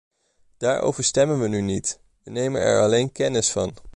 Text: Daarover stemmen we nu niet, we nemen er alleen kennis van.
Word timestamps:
Daarover 0.57 1.03
stemmen 1.03 1.39
we 1.39 1.47
nu 1.47 1.61
niet, 1.61 1.99
we 2.23 2.31
nemen 2.31 2.61
er 2.61 2.81
alleen 2.81 3.11
kennis 3.11 3.51
van. 3.51 3.73